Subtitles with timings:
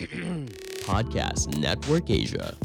[0.88, 2.56] Podcast Network Asia.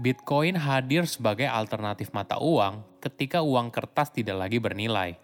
[0.00, 5.20] Bitcoin hadir sebagai alternatif mata uang ketika uang kertas tidak lagi bernilai.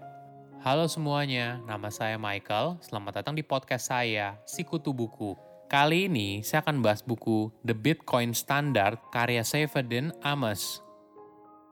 [0.60, 2.76] Halo semuanya, nama saya Michael.
[2.84, 5.32] Selamat datang di podcast saya, Sikutu Buku.
[5.64, 10.89] Kali ini saya akan bahas buku The Bitcoin Standard karya Saifedean Amos.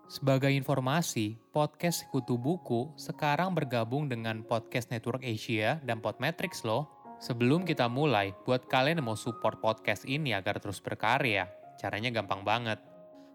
[0.09, 6.89] Sebagai informasi, podcast Sikutu Buku sekarang bergabung dengan Podcast Network Asia dan Podmetrics loh.
[7.21, 12.41] Sebelum kita mulai, buat kalian yang mau support podcast ini agar terus berkarya, caranya gampang
[12.41, 12.81] banget.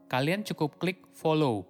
[0.09, 1.69] Kalian cukup klik follow.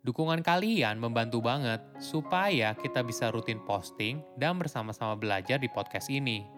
[0.00, 6.48] Dukungan kalian membantu banget supaya kita bisa rutin posting dan bersama-sama belajar di podcast ini.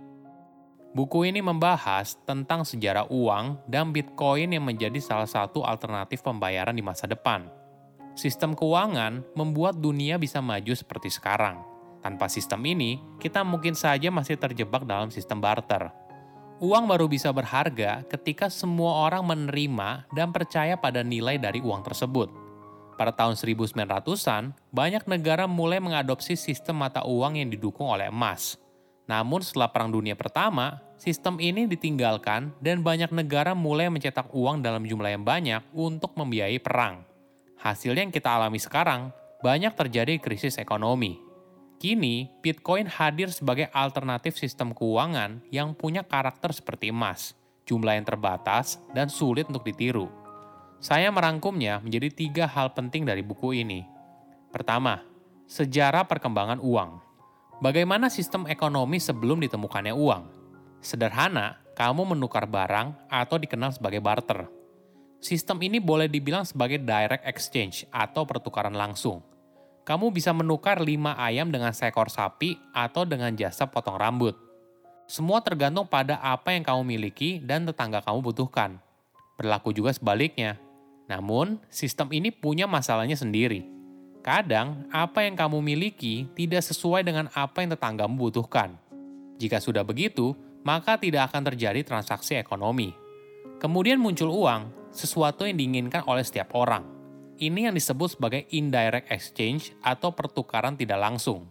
[0.96, 6.80] Buku ini membahas tentang sejarah uang dan Bitcoin yang menjadi salah satu alternatif pembayaran di
[6.80, 7.65] masa depan.
[8.16, 11.60] Sistem keuangan membuat dunia bisa maju seperti sekarang.
[12.00, 15.92] Tanpa sistem ini, kita mungkin saja masih terjebak dalam sistem barter.
[16.56, 22.32] Uang baru bisa berharga ketika semua orang menerima dan percaya pada nilai dari uang tersebut.
[22.96, 28.56] Pada tahun 1900-an, banyak negara mulai mengadopsi sistem mata uang yang didukung oleh emas.
[29.04, 34.88] Namun setelah Perang Dunia Pertama, sistem ini ditinggalkan dan banyak negara mulai mencetak uang dalam
[34.88, 37.04] jumlah yang banyak untuk membiayai perang.
[37.66, 39.10] Hasilnya yang kita alami sekarang,
[39.42, 41.18] banyak terjadi krisis ekonomi.
[41.82, 47.34] Kini, Bitcoin hadir sebagai alternatif sistem keuangan yang punya karakter seperti emas,
[47.66, 50.06] jumlah yang terbatas, dan sulit untuk ditiru.
[50.78, 53.82] Saya merangkumnya menjadi tiga hal penting dari buku ini.
[54.54, 55.02] Pertama,
[55.50, 57.02] sejarah perkembangan uang.
[57.58, 60.22] Bagaimana sistem ekonomi sebelum ditemukannya uang?
[60.78, 64.55] Sederhana, kamu menukar barang atau dikenal sebagai barter.
[65.22, 69.22] Sistem ini boleh dibilang sebagai direct exchange atau pertukaran langsung–
[69.86, 74.34] kamu bisa menukar 5 ayam dengan seekor sapi atau dengan jasa potong rambut.
[75.06, 78.82] Semua tergantung pada apa yang kamu miliki dan tetangga kamu butuhkan.
[79.38, 80.58] Berlaku juga sebaliknya.
[81.06, 83.62] Namun, sistem ini punya masalahnya sendiri.
[84.26, 88.74] Kadang, apa yang kamu miliki tidak sesuai dengan apa yang tetanggamu butuhkan.
[89.38, 90.34] Jika sudah begitu,
[90.66, 92.90] maka tidak akan terjadi transaksi ekonomi.
[93.62, 96.96] Kemudian muncul uang, sesuatu yang diinginkan oleh setiap orang
[97.36, 101.48] ini yang disebut sebagai indirect exchange atau pertukaran tidak langsung.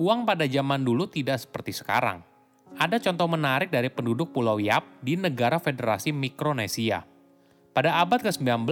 [0.00, 2.24] Uang pada zaman dulu tidak seperti sekarang.
[2.80, 7.04] Ada contoh menarik dari penduduk Pulau Yap di negara Federasi Mikronesia.
[7.70, 8.66] Pada abad ke-19,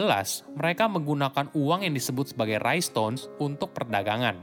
[0.57, 4.41] mereka menggunakan uang yang disebut sebagai rice stones untuk perdagangan.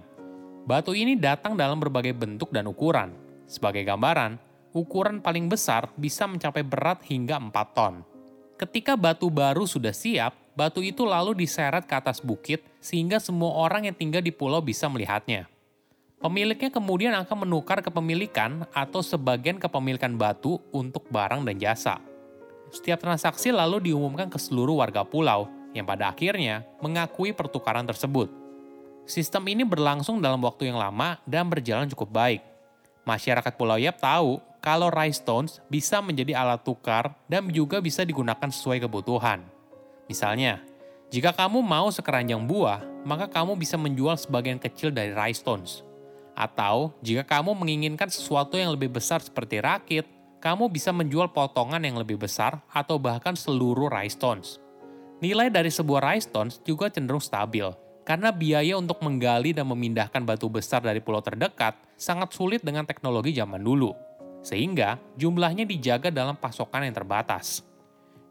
[0.69, 3.17] Batu ini datang dalam berbagai bentuk dan ukuran.
[3.49, 4.37] Sebagai gambaran,
[4.77, 8.14] ukuran paling besar bisa mencapai berat hingga 4 ton.
[8.55, 13.91] Ketika batu baru sudah siap, batu itu lalu diseret ke atas bukit sehingga semua orang
[13.91, 15.51] yang tinggal di pulau bisa melihatnya.
[16.23, 21.99] Pemiliknya kemudian akan menukar kepemilikan atau sebagian kepemilikan batu untuk barang dan jasa.
[22.71, 28.31] Setiap transaksi lalu diumumkan ke seluruh warga pulau yang pada akhirnya mengakui pertukaran tersebut.
[29.03, 32.41] Sistem ini berlangsung dalam waktu yang lama dan berjalan cukup baik.
[33.03, 38.49] Masyarakat Pulau Yap tahu kalau rice stones bisa menjadi alat tukar dan juga bisa digunakan
[38.49, 39.45] sesuai kebutuhan.
[40.09, 40.65] Misalnya,
[41.13, 45.85] jika kamu mau sekeranjang buah, maka kamu bisa menjual sebagian kecil dari rice stones.
[46.33, 50.09] Atau, jika kamu menginginkan sesuatu yang lebih besar seperti rakit,
[50.41, 54.57] kamu bisa menjual potongan yang lebih besar atau bahkan seluruh rice stones.
[55.21, 57.69] Nilai dari sebuah rice stones juga cenderung stabil,
[58.01, 63.31] karena biaya untuk menggali dan memindahkan batu besar dari pulau terdekat sangat sulit dengan teknologi
[63.31, 64.04] zaman dulu,
[64.45, 67.65] sehingga jumlahnya dijaga dalam pasokan yang terbatas.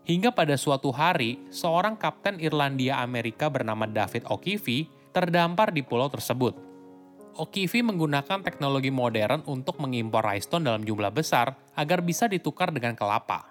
[0.06, 6.54] Hingga pada suatu hari, seorang kapten Irlandia Amerika bernama David O'Keefe terdampar di pulau tersebut.
[7.34, 12.94] O'Keefe menggunakan teknologi modern untuk mengimpor rice stone dalam jumlah besar agar bisa ditukar dengan
[12.94, 13.50] kelapa.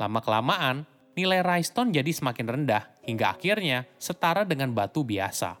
[0.00, 5.60] Lama-kelamaan, nilai rice stone jadi semakin rendah hingga akhirnya setara dengan batu biasa.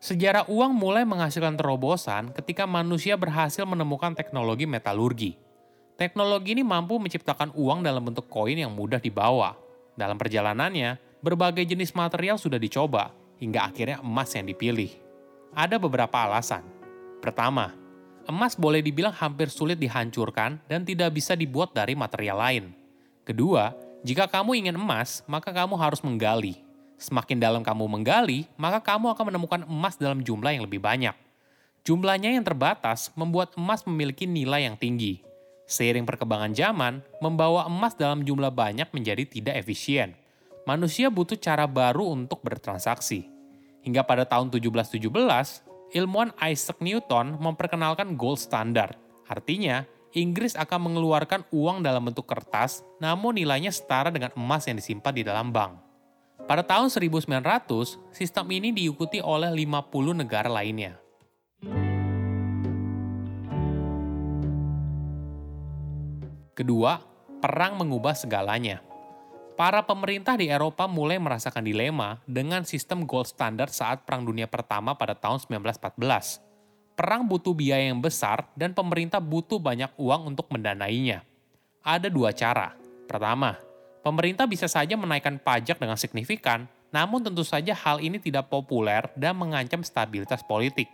[0.00, 5.45] Sejarah uang mulai menghasilkan terobosan ketika manusia berhasil menemukan teknologi metalurgi.
[5.96, 9.56] Teknologi ini mampu menciptakan uang dalam bentuk koin yang mudah dibawa,
[9.96, 14.92] dalam perjalanannya, berbagai jenis material sudah dicoba, hingga akhirnya emas yang dipilih.
[15.56, 16.60] Ada beberapa alasan.
[17.24, 17.72] Pertama,
[18.28, 22.76] emas boleh dibilang hampir sulit dihancurkan dan tidak bisa dibuat dari material lain.
[23.24, 23.72] Kedua,
[24.04, 26.60] jika kamu ingin emas, maka kamu harus menggali.
[27.00, 31.16] Semakin dalam kamu menggali, maka kamu akan menemukan emas dalam jumlah yang lebih banyak.
[31.88, 35.24] Jumlahnya yang terbatas membuat emas memiliki nilai yang tinggi,
[35.66, 40.14] Seiring perkembangan zaman, membawa emas dalam jumlah banyak menjadi tidak efisien.
[40.62, 43.26] Manusia butuh cara baru untuk bertransaksi.
[43.82, 45.10] Hingga pada tahun 1717,
[45.94, 48.94] ilmuwan Isaac Newton memperkenalkan gold standard.
[49.26, 49.82] Artinya,
[50.14, 55.22] Inggris akan mengeluarkan uang dalam bentuk kertas, namun nilainya setara dengan emas yang disimpan di
[55.26, 55.82] dalam bank.
[56.46, 61.05] Pada tahun 1900, sistem ini diikuti oleh 50 negara lainnya.
[66.56, 66.96] Kedua,
[67.44, 68.80] perang mengubah segalanya.
[69.60, 74.96] Para pemerintah di Eropa mulai merasakan dilema dengan sistem gold standard saat Perang Dunia Pertama
[74.96, 76.96] pada tahun 1914.
[76.96, 81.28] Perang butuh biaya yang besar dan pemerintah butuh banyak uang untuk mendanainya.
[81.84, 82.72] Ada dua cara.
[83.04, 83.60] Pertama,
[84.00, 89.36] pemerintah bisa saja menaikkan pajak dengan signifikan, namun tentu saja hal ini tidak populer dan
[89.36, 90.88] mengancam stabilitas politik.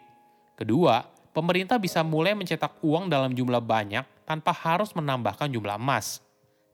[0.59, 6.21] Kedua, pemerintah bisa mulai mencetak uang dalam jumlah banyak tanpa harus menambahkan jumlah emas.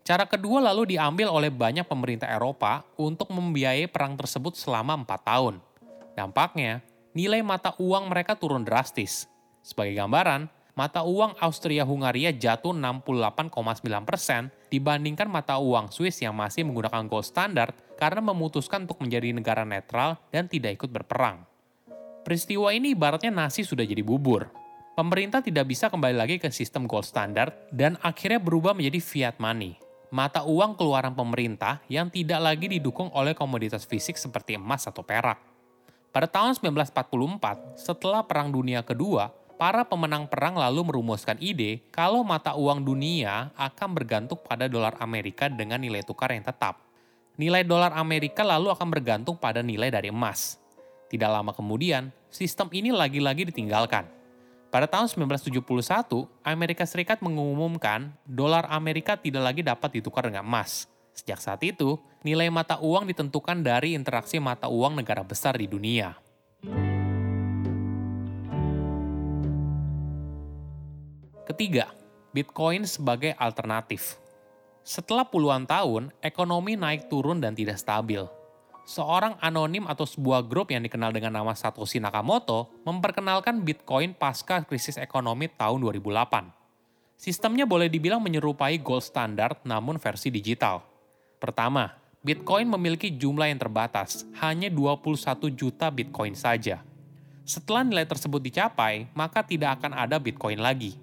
[0.03, 5.61] Cara kedua lalu diambil oleh banyak pemerintah Eropa untuk membiayai perang tersebut selama empat tahun.
[6.17, 6.81] Dampaknya,
[7.13, 9.29] nilai mata uang mereka turun drastis.
[9.61, 17.05] Sebagai gambaran, mata uang Austria-Hungaria jatuh 68,9 persen dibandingkan mata uang Swiss yang masih menggunakan
[17.11, 21.43] gold standard karena memutuskan untuk menjadi negara netral dan tidak ikut berperang.
[22.29, 24.53] Peristiwa ini ibaratnya nasi sudah jadi bubur.
[24.93, 29.81] Pemerintah tidak bisa kembali lagi ke sistem gold standard dan akhirnya berubah menjadi fiat money
[30.09, 35.37] mata uang keluaran pemerintah yang tidak lagi didukung oleh komoditas fisik seperti emas atau perak.
[36.09, 39.29] Pada tahun 1944, setelah Perang Dunia Kedua,
[39.61, 45.53] para pemenang perang lalu merumuskan ide kalau mata uang dunia akan bergantung pada dolar Amerika
[45.53, 46.81] dengan nilai tukar yang tetap.
[47.39, 50.59] Nilai dolar Amerika lalu akan bergantung pada nilai dari emas.
[51.09, 54.19] Tidak lama kemudian, sistem ini lagi-lagi ditinggalkan
[54.69, 60.85] pada tahun 1971, Amerika Serikat mengumumkan dolar Amerika tidak lagi dapat ditukar dengan emas.
[61.17, 66.13] Sejak saat itu, nilai mata uang ditentukan dari interaksi mata uang negara besar di dunia.
[71.49, 71.89] Ketiga,
[72.37, 74.21] Bitcoin sebagai alternatif.
[74.85, 78.29] Setelah puluhan tahun, ekonomi naik turun dan tidak stabil
[78.89, 84.97] seorang anonim atau sebuah grup yang dikenal dengan nama Satoshi Nakamoto memperkenalkan Bitcoin pasca krisis
[84.97, 87.21] ekonomi tahun 2008.
[87.21, 90.81] Sistemnya boleh dibilang menyerupai gold standard namun versi digital.
[91.37, 91.93] Pertama,
[92.25, 96.81] Bitcoin memiliki jumlah yang terbatas, hanya 21 juta Bitcoin saja.
[97.45, 100.97] Setelah nilai tersebut dicapai, maka tidak akan ada Bitcoin lagi.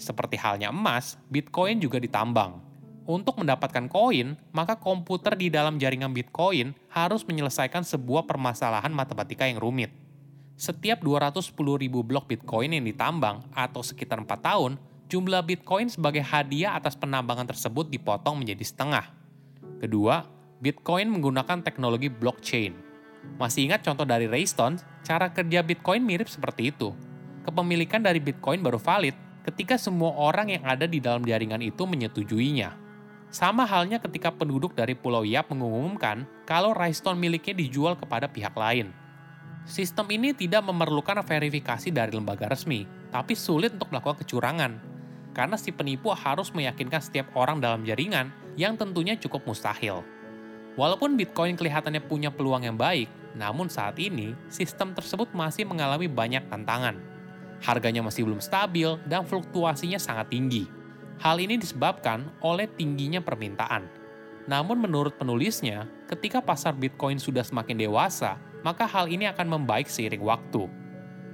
[0.00, 2.65] Seperti halnya emas, Bitcoin juga ditambang
[3.06, 9.62] untuk mendapatkan koin, maka komputer di dalam jaringan Bitcoin harus menyelesaikan sebuah permasalahan matematika yang
[9.62, 9.94] rumit.
[10.58, 14.72] Setiap 210 ribu blok Bitcoin yang ditambang atau sekitar 4 tahun,
[15.06, 19.06] jumlah Bitcoin sebagai hadiah atas penambangan tersebut dipotong menjadi setengah.
[19.78, 20.26] Kedua,
[20.58, 22.72] Bitcoin menggunakan teknologi blockchain.
[23.36, 26.96] Masih ingat contoh dari Raystone, cara kerja Bitcoin mirip seperti itu.
[27.44, 29.14] Kepemilikan dari Bitcoin baru valid
[29.46, 32.85] ketika semua orang yang ada di dalam jaringan itu menyetujuinya.
[33.30, 38.94] Sama halnya ketika penduduk dari Pulau Yap mengumumkan kalau Raystone miliknya dijual kepada pihak lain.
[39.66, 44.78] Sistem ini tidak memerlukan verifikasi dari lembaga resmi, tapi sulit untuk melakukan kecurangan.
[45.34, 50.06] Karena si penipu harus meyakinkan setiap orang dalam jaringan yang tentunya cukup mustahil.
[50.78, 56.46] Walaupun Bitcoin kelihatannya punya peluang yang baik, namun saat ini sistem tersebut masih mengalami banyak
[56.46, 56.94] tantangan.
[57.58, 60.85] Harganya masih belum stabil dan fluktuasinya sangat tinggi
[61.16, 63.88] Hal ini disebabkan oleh tingginya permintaan.
[64.46, 70.22] Namun menurut penulisnya, ketika pasar Bitcoin sudah semakin dewasa, maka hal ini akan membaik seiring
[70.22, 70.70] waktu.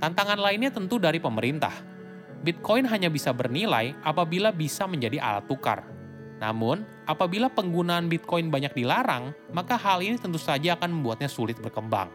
[0.00, 1.72] Tantangan lainnya tentu dari pemerintah.
[2.42, 5.86] Bitcoin hanya bisa bernilai apabila bisa menjadi alat tukar.
[6.42, 12.10] Namun, apabila penggunaan Bitcoin banyak dilarang, maka hal ini tentu saja akan membuatnya sulit berkembang.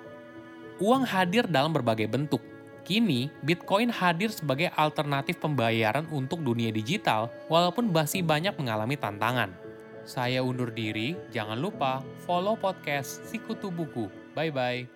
[0.83, 2.43] Uang hadir dalam berbagai bentuk,
[2.87, 9.51] Kini, Bitcoin hadir sebagai alternatif pembayaran untuk dunia digital, walaupun masih banyak mengalami tantangan.
[10.07, 14.07] Saya undur diri, jangan lupa follow podcast Sikutu Buku.
[14.31, 14.87] Bye-bye.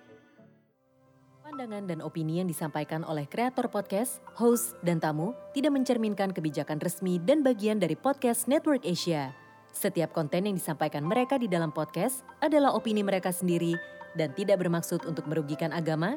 [1.44, 7.20] Pandangan dan opini yang disampaikan oleh kreator podcast, host, dan tamu tidak mencerminkan kebijakan resmi
[7.20, 9.36] dan bagian dari podcast Network Asia.
[9.76, 13.76] Setiap konten yang disampaikan mereka di dalam podcast adalah opini mereka sendiri
[14.16, 16.16] dan tidak bermaksud untuk merugikan agama,